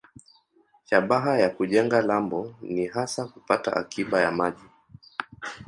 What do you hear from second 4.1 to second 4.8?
ya maji.